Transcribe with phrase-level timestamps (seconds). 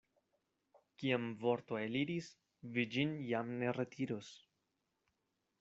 [1.01, 2.31] Kiam vorto eliris,
[2.79, 4.35] vi ĝin jam ne retiros.